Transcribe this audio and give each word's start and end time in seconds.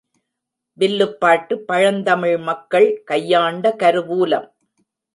வில்லுப்பாட்டு 0.77 1.55
பழந்தமிழ்மக்கள் 1.67 2.89
கையாண்ட 3.03 3.75
கருவூலம். 3.79 4.49